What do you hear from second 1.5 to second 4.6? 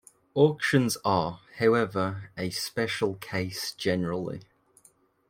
however, a special case generally.